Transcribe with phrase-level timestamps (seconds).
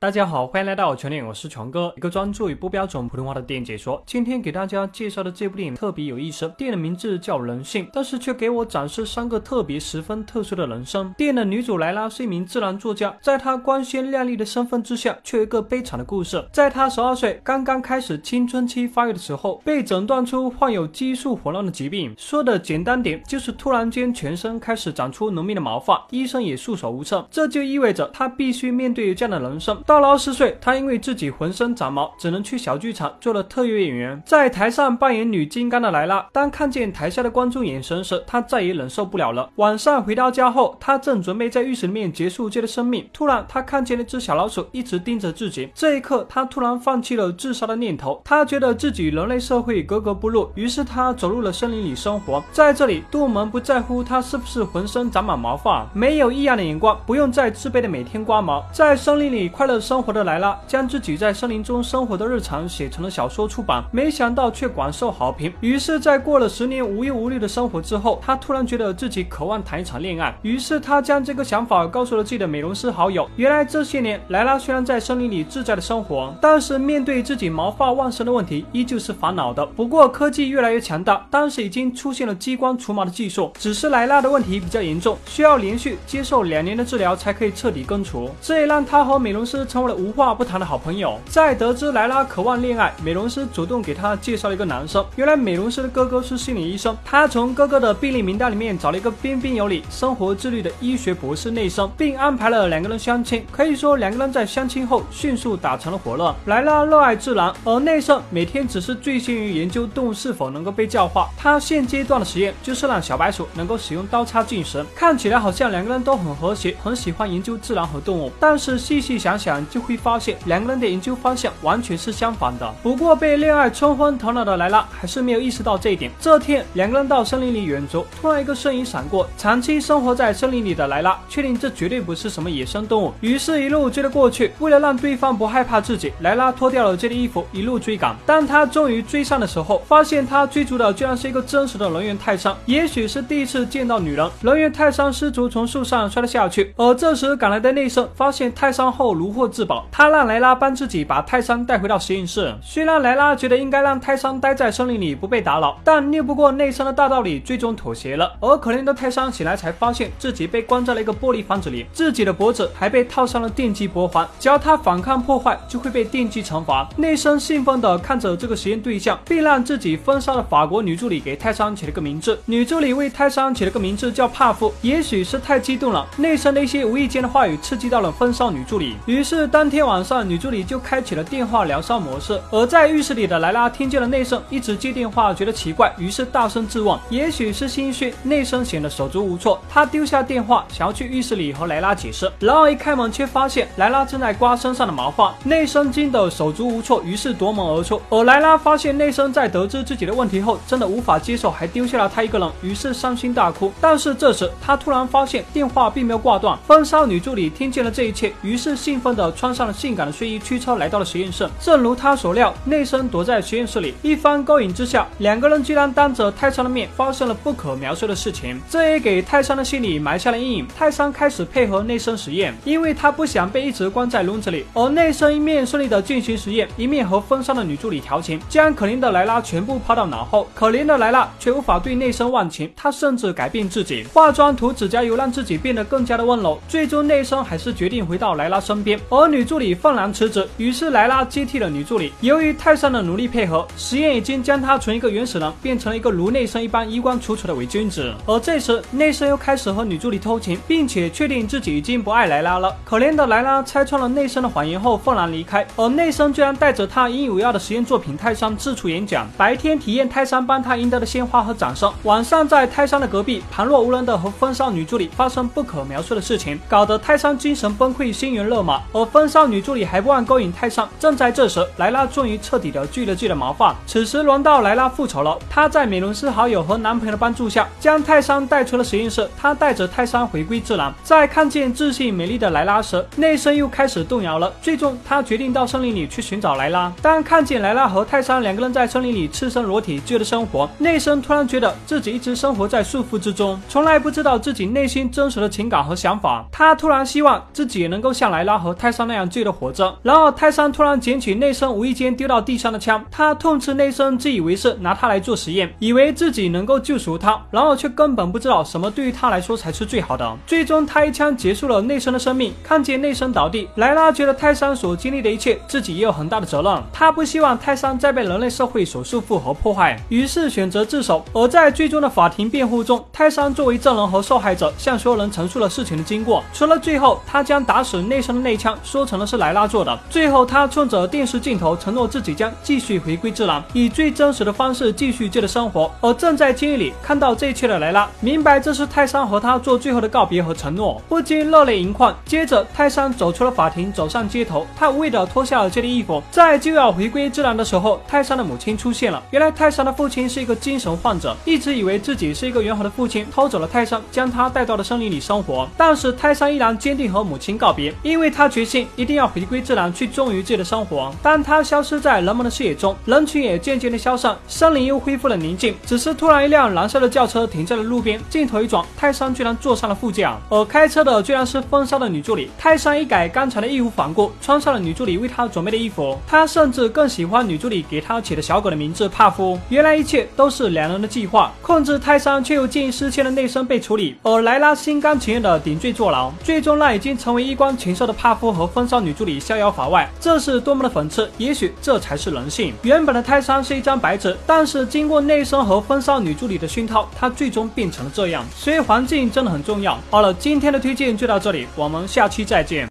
[0.00, 4.02] 大家好，欢迎来到全电影，我是全哥，一个专注于不标准普通话的电影解说。
[4.06, 11.12] 今天给大家介绍的这部电影特别有意思，电影的名字叫《人性》，但是却给我展示三个特别十分特殊的人生。
[11.18, 16.42] 电影的女主莱拉是一名自然作家，在她光鲜亮丽的身份之下，却有一个悲惨的故事。
[16.50, 22.14] 在她十二岁，刚刚开始青春期发育的时候，被诊断出患有激素混乱的疾病。
[22.16, 27.28] 说的简单点，就是突然间全身开始长出浓密的毛发，医生也束手无策。
[27.30, 29.78] 这就意味着她必须面对这样的人生。
[29.90, 36.24] 到了二十岁，他因为自己浑身长毛，只能去小剧场做了特约演员，在台上扮演女金刚的莱拉。
[36.32, 39.50] 当看见台下的观众眼神时，他再也忍受不了了。
[39.56, 45.68] 晚上回到家后，他正准备在浴室里面结束这的生命，突然他看见了只小老鼠一直盯着自己。
[45.74, 48.22] 这一刻，他突然放弃了自杀的念头。
[48.24, 52.40] 他觉得自己人类社会格格不入，于是他走入了森林里生活。
[52.52, 58.64] 在这里，动物们不在乎他是不是浑身长满毛发，没有异样的眼光，不用再自卑的每天刮毛。
[58.72, 60.58] 在森林里快乐生活的莱拉。
[60.66, 65.52] 将自己在森林中生活的日常写成了小说出版，没想到却广受好评。
[65.60, 70.34] 于是，在过了十年无忧无虑的生活之后，他突然觉得自己渴望谈一场恋爱。
[70.42, 73.28] 于是，他将这个想法告诉了自己的美容师好友。
[73.36, 79.64] 原来，这些年莱拉虽然在森林里自在的生活，但是面对自己毛发旺盛的问题，依旧是烦恼的。
[79.64, 88.30] 不过，科技越来越强大，当时已经出现了激光除毛的技术，只是莱拉的问题比较严重，需要连续接受两年的治疗才可以彻底根除。
[88.40, 90.80] 这也让他和美容师成为了无话不谈的好。
[90.80, 95.04] 朋友在得知莱拉渴望恋爱，美容师主动给她介绍了一个男生。
[95.16, 103.44] 原来美容师的哥哥是心理医生，他从哥哥的病历名单里面找了一个彬彬有礼、生活自律的医学博士内生，并安排了两个人相亲。
[103.52, 106.34] 可以说，两个人在相亲后迅速打成了火热。
[106.46, 111.28] 莱拉热爱自然，而内生每天只是醉心于研究动物是否能够被教化。
[111.36, 114.82] 他现阶段的实验就是让小白鼠能够使用刀叉进食。
[114.96, 118.32] 看起来好像两个人都很和谐，很喜欢研究自然和动物。
[118.40, 120.80] 但是细细想想，就会发现两个人。
[120.80, 122.74] 的研究方向完全是相反的。
[122.82, 126.10] 不过被恋爱冲昏头脑的莱拉还是没有意识到这一点。
[126.18, 129.28] 这天，两个人到森林里远足，突然一个身影闪过。
[129.36, 134.52] 长期生活在森林里的莱拉确定这绝对不是什么野生动物，于是一路追了过去。
[134.58, 138.16] 为了让对方不害怕自己，莱拉脱掉了这件衣服，一路追赶。
[138.24, 142.56] 当他终于追上的时候，发现他追逐的居然是一个真实的人猿泰山。
[142.64, 146.72] 也许是第一次见到女人，人猿泰山失足从树上摔了下去。
[146.76, 150.50] 而这时赶来的内森发现泰山后如获自保，他让莱拉。
[150.60, 152.54] 帮自己把泰山带回到实验室。
[152.60, 158.36] 虽然莱拉觉得应该让泰山待在森林里不被打扰，但拗不过内森的大道理，最终妥协了。
[158.40, 166.86] 而可怜的泰山醒来才发现自己被关在了一个玻璃房子里，自己的脖子还被套上了电击脖环，只要他反抗破坏，就会被电击惩罚。
[166.96, 172.38] 内森兴奋地看着这个实验对象，并让自己封杀的法国女助理给泰山起了个名字。
[172.44, 174.74] 女助理为泰山起了个名字叫帕夫。
[174.82, 180.50] 也许是太激动了，内森的一些无意间的话语刺激到了封杀女助理，于是是当天晚上女助。
[180.50, 186.98] 理就开启了电话疗伤模式，而在浴室里的莱拉听见了内森一直接电话，觉得奇怪，于是大声质问。
[187.08, 192.28] 也许是心虚，内森显得手足无措，他丢下电话，想要去浴室里和莱拉解释。
[192.40, 198.02] 然而一开门，却发现莱拉正在刮身上的毛发，内森惊得手足无措，于是夺门而出。
[198.10, 203.72] 而莱拉发现内森在得知自己的问题后，真的无法接受，还丢下了他一个人，于是伤心大哭。
[203.80, 206.58] 但是这时他突然发现电话并没有挂断。
[206.66, 210.38] 风骚女助理听见了这一切，于是兴奋的穿上了性感的睡衣。
[210.38, 213.94] 驱车来到了实验室，正如他所料，内森躲在实验室里。
[214.02, 220.68] 一番勾引之下，两个人居然当着泰山的面发生了不可描述的事情，这也给泰山的心里埋下了阴影。
[220.76, 224.64] 泰山开始配合内森实验，因为他不想被一直关在笼子里。
[224.72, 230.48] 而内森一面顺利的进行实验，一面和风骚的女助理调情，将可怜的莱拉全部抛到脑后。
[230.54, 236.58] 可怜的莱拉却无法对内森忘情，他甚至改变自己，化妆涂指甲油，让自己变得更加的温柔。
[236.68, 240.48] 最终，内森还是决定回到莱拉身边，而女助理愤然辞职。
[240.56, 242.12] 于是莱拉接替了女助理。
[242.20, 248.14] 由于泰山的努力配合，实验已经将他从一个原始人变成了一个如内森一般衣冠楚楚的伪君子。
[248.24, 252.74] 而这时，内森又开始和女助理偷情，并且确定自己已经不爱莱拉了。
[252.84, 255.66] 可怜的莱拉拆穿了内森的谎言后，愤然离开。
[255.76, 268.80] 而内森居然带着他引以为傲的实验作品泰山四处演讲，白天体验泰山帮他赢得的鲜花和掌声，晚上在泰山的隔壁旁若无人的和风骚女助理发生不可描述的事情，搞得泰山精神崩溃，心猿热马。
[268.92, 270.88] 而风骚女助理还不忘勾引泰山。
[270.98, 273.74] 正在这时，莱拉终于彻底的锯了自己的毛发。
[273.86, 275.38] 此时轮到莱拉复仇了。
[275.48, 279.28] 她在美伦斯好友和男朋友的帮助下，将泰山带出了实验室。
[279.36, 280.92] 她带着泰山回归自然。
[281.02, 284.52] 在看见自信美丽的莱拉时，内森又开始动摇了。
[284.60, 286.92] 最终，他决定到森林里去寻找莱拉。
[287.00, 296.44] 当看见莱拉和泰山两个人在森林里赤身裸体自由的生活，内森突然觉得自己一直生活在束缚之中，从来不知道自己内心真实的情感和想法。
[296.52, 298.89] 他突然希望自己也能够像莱拉和泰。
[298.90, 299.96] 泰山那样继续的活着。
[300.02, 310.36] 然后泰山突然捡起内森无意间丢到地上的枪，他痛斥内森自以为是拿他来做实验，以为自己能够救赎他，然后却根本不知道什么对于他来说才是最好的。
[310.44, 312.52] 最终他一枪结束了内森的生命。
[312.64, 321.24] 看见内森倒地，莱拉觉得泰山所经历的一切自己也有很大的责任，他不希望泰山再被人类社会所束缚和破坏，于是选择自首。
[321.32, 329.98] 而在最终的法庭辩护中，泰山作为证人和受害者向所有人陈述了事情的经过，除了最后他将打死内森的那一枪说成了是莱拉做的。
[330.08, 335.90] 最后他冲着电视镜头承诺自己将继续回归自然，以最真实的方式继续接着生活。
[336.00, 342.14] 而正在监狱里看到这一切的莱拉，明白这是泰山和他做最后的告别和承诺，不禁热泪盈眶。
[342.24, 349.22] 接着泰山走出了法庭，走上街头，他无畏的脱下了这件衣服，在就要回归自然的时候，泰山的母亲出现了。
[349.30, 355.68] 原来泰山的父亲是一个精神患者，一直以为自己是一个圆好的父亲，偷走了泰山，将他带到了森林里生活。
[355.76, 361.12] 但是泰山依然坚定和母亲告别，因为他决心一定要回归自然，去忠于自己的生活。
[361.20, 365.74] 当他消失在人们的视野中，人群也渐渐的消散，森林又恢复了宁静。
[365.84, 372.48] 只是突然，一辆蓝色的轿车停在了路边，镜头一转，泰山居然坐上了副驾，而开车的居然是风骚的女助理。
[372.56, 376.16] 泰山一改刚才的义无反顾，穿上了女助理为他准备的衣服。
[376.28, 379.58] 他甚至更喜欢女助理给他起的小狗的名字帕夫。
[379.68, 390.06] 原来一切都是两人的计划，控制泰山却又见异思迁的内森被处理，而莱拉心甘情愿的顶罪坐牢，最终让已经成为衣冠禽兽的帕夫和风骚女助理逍遥法外。
[390.20, 391.30] 这是多么的讽刺！
[391.38, 392.74] 也许这才是人性。
[392.82, 398.44] 原本的泰山是一张白纸，但是经过内森和风骚女助理的熏陶，他最终变成了这样。
[398.54, 399.98] 所以环境真的很重要。
[400.10, 402.86] 好了，今天的推荐就到这里，我们下期再见。